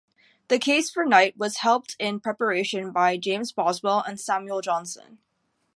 The 0.47 0.57
case 0.57 0.89
for 0.89 1.05
Knight 1.05 1.37
was 1.37 1.57
helped 1.57 1.95
in 1.99 2.19
preparation 2.21 2.91
by 2.91 3.17
James 3.17 3.51
Boswell 3.51 4.01
and 4.07 4.19
Samuel 4.19 4.61
Johnson. 4.61 5.19